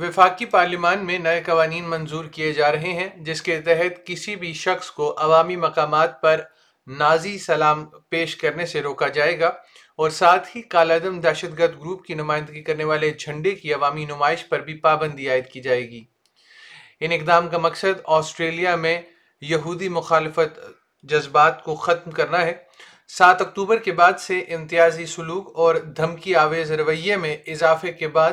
[0.00, 4.52] وفاقی پارلیمان میں نئے قوانین منظور کیے جا رہے ہیں جس کے تحت کسی بھی
[4.52, 6.40] شخص کو عوامی مقامات پر
[6.86, 9.52] نازی سلام پیش کرنے سے روکا جائے گا
[9.98, 15.28] اور ساتھ ہی گروپ کی نمائندگی کرنے والے جھنڈے کی عوامی نمائش پر بھی پابندی
[15.28, 16.04] عائد کی جائے گی
[17.00, 19.00] ان اقدام کا مقصد آسٹریلیا میں
[19.42, 20.58] یہودی مخالفت
[21.04, 22.54] جذبات کو ختم کرنا ہے
[23.08, 28.32] سات اکتوبر کے بعد سے امتیازی سلوک اور دھمکی آویز رویے میں اضافے کے بعد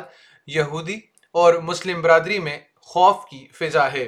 [0.48, 1.00] یہودی
[1.36, 2.58] اور مسلم برادری میں
[2.82, 4.08] خوف کی فضا ہے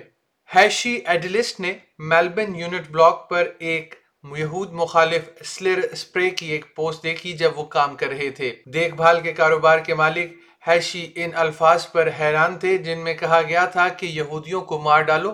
[0.55, 1.73] ہیشی ایڈلسٹ نے
[2.09, 3.95] میلبن یونٹ بلاک پر ایک
[4.37, 8.95] یہود مخالف سلر سپرے کی ایک پوسٹ دیکھی جب وہ کام کر رہے تھے دیکھ
[8.95, 10.31] بھال کے کاروبار کے مالک
[10.67, 15.01] ہیشی ان الفاظ پر حیران تھے جن میں کہا گیا تھا کہ یہودیوں کو مار
[15.09, 15.33] ڈالو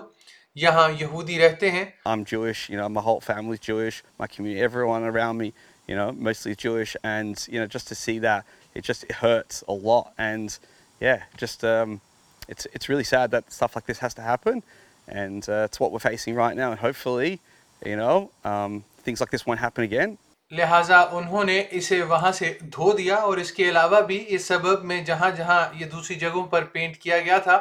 [0.56, 5.10] یہاں یہودی رہتے ہیں I'm Jewish, you know, my whole family's Jewish, my community, everyone
[5.10, 5.52] around me,
[5.88, 9.64] you know, mostly Jewish and, you know, just to see that, it just it hurts
[9.68, 10.58] a lot and,
[11.00, 12.00] yeah, just um,
[12.48, 14.62] it's it's really sad that stuff like this has to happen,
[15.08, 16.70] and uh, it's what we're facing right now.
[16.70, 17.40] And hopefully,
[17.84, 20.18] you know, um, things like this won't happen again.
[20.50, 24.84] لہٰذا انہوں نے اسے وہاں سے دھو دیا اور اس کے علاوہ بھی اس سبب
[24.84, 27.58] میں جہاں جہاں یہ دوسری جگہوں پر پینٹ کیا گیا تھا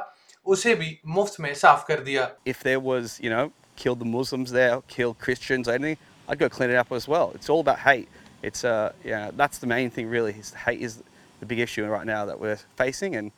[0.46, 3.46] اسے بھی مفت میں صاف کر دیا If there was, you know,
[3.84, 5.98] kill the Muslims there, kill Christians, anything,
[6.28, 7.32] I'd go clean it up as well.
[7.36, 8.08] It's all about hate.
[8.44, 10.36] It's, uh, yeah, that's the main thing really.
[10.66, 11.02] Hate is
[11.44, 13.32] the big issue right now that we're we're facing, and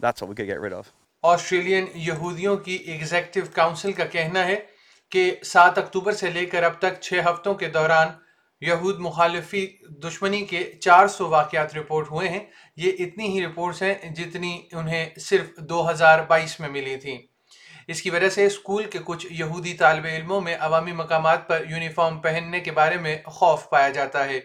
[0.00, 0.94] that's what going to get rid of.
[1.24, 4.56] Australian یہودیوں کی executive council کا کہنا ہے
[5.12, 8.08] کہ سات اکتوبر سے لے کر اب تک چھ ہفتوں کے دوران
[8.62, 9.66] یہود مخالفی
[10.04, 12.44] دشمنی کے چار سو واقعات رپورٹ ہوئے ہیں
[12.76, 17.18] یہ اتنی ہی رپورٹس ہیں جتنی انہیں صرف دو ہزار بائیس میں ملی تھیں
[17.88, 22.20] اس کی وجہ سے اسکول کے کچھ یہودی طالب علموں میں عوامی مقامات پر یونیفارم
[22.20, 24.40] پہننے کے بارے میں خوف پایا جاتا ہے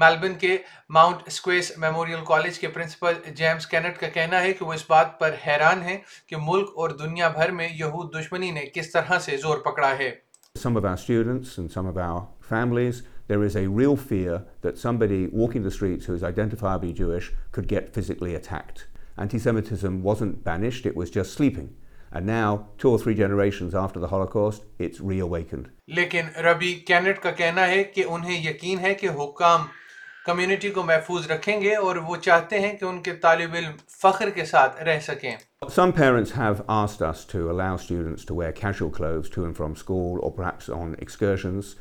[0.00, 0.56] میلبن کے
[0.90, 1.22] ماؤنٹ
[1.78, 4.72] میموریل کے پرنسپل جیمز کینٹ کینٹ کا کا کہنا کہنا ہے ہے کہ کہ وہ
[4.72, 5.96] اس بات پر حیران ہیں
[6.38, 9.94] ملک اور دنیا بھر میں یہود دشمنی نے کس طرح سے زور پکڑا
[25.86, 26.74] لیکن ربی
[27.68, 29.66] ہے کہ انہیں یقین ہے کہ حکام
[30.30, 33.70] کمیونٹی کو محفوظ رکھیں گے اور وہ چاہتے ہیں کہ ان کے طالب علم
[34.02, 35.36] فخر کے ساتھ رہ سکیں
[35.76, 39.74] Some parents have asked us to allow students to wear casual clothes to and from
[39.80, 41.72] school or perhaps on excursions.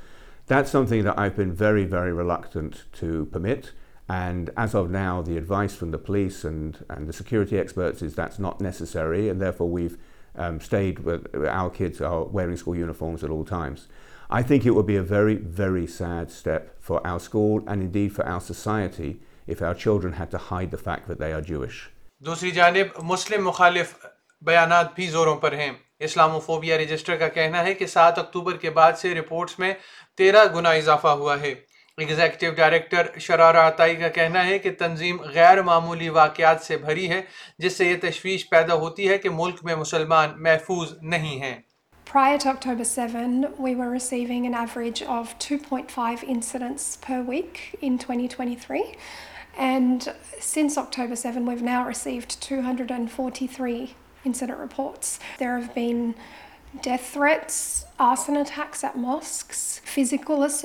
[0.53, 3.71] That's something that I've been very, very reluctant to permit.
[4.17, 8.15] And as of now, the advice from the police and, and the security experts is
[8.15, 9.23] that's not necessary.
[9.29, 9.97] And therefore, we've
[10.35, 11.33] um, stayed with
[11.61, 13.87] our kids are wearing school uniforms at all times.
[14.29, 18.13] I think it would be a very, very sad step for our school and indeed
[18.13, 21.77] for our society if our children had to hide the fact that they are Jewish.
[22.21, 23.93] دوسری جانب مسلم مخالف
[24.41, 25.71] بیانات بھی زوروں پر ہیں
[26.07, 29.73] اسلام phobia register کا کہنا ہے کہ سات اکتوبر کے بعد سے رپورٹس میں
[30.17, 31.53] تیرہ گنا اضافہ ہوا ہے
[31.97, 37.21] ایگزیکٹو ڈائریکٹر شرارہ عطائی کا کہنا ہے کہ تنظیم غیر معمولی واقعات سے بھری ہے
[37.59, 41.55] جس سے یہ تشویش پیدا ہوتی ہے کہ ملک میں مسلمان محفوظ نہیں ہیں
[42.11, 47.57] first October seven we are seeing an average of three point five incidents per week
[47.81, 48.81] in the twenty three
[49.57, 50.09] and
[50.41, 53.85] since October seven now are safe two hundred and forty three
[54.25, 54.43] incidents
[55.39, 57.85] there ہر بیتس
[57.97, 59.23] آسن attacks at mock
[59.85, 60.65] فکلس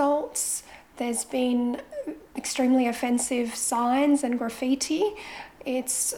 [1.01, 1.13] there
[1.33, 4.93] extremely offensive signs and graffiti
[5.67, 6.15] it's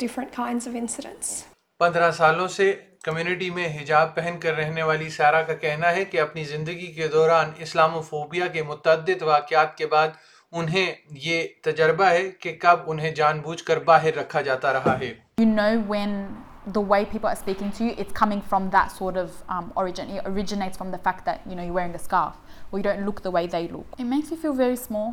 [0.00, 1.44] different kinds of Indus
[1.80, 2.72] پندرہ سالوں سے
[3.04, 7.08] community میں حجاب پہن کر رہنے والی سارہ کا کہنا ہے کہ اپنی زندگی کے
[7.12, 10.08] دوران اسلام و فوبیا کے متعدد واقعات کے بعد
[10.52, 10.92] انہیں
[11.24, 15.46] یہ تجربہ ہے کہ کب انہیں جان بوجھ کر باہر رکھا جاتا رہا ہے you
[15.54, 16.14] know when
[16.76, 20.14] the way people are speaking to you it's coming from that sort of um, origin
[20.16, 23.04] it originates from the fact that you know you're wearing a scarf or you don't
[23.08, 25.10] look the way they look it makes you feel very small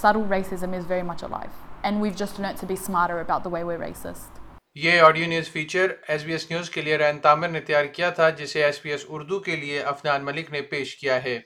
[0.00, 3.56] subtle racism is very much alive and we've just learned to be smarter about the
[3.56, 4.42] way we're racist
[4.76, 8.10] یہ audio news feature S B S news کے لیے رین تامر نے تیار کیا
[8.10, 11.38] تھا جسے S B S Urdu کے لیے افنان ملک نے پیش کیا ہے